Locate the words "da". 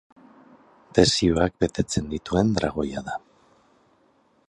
3.11-3.19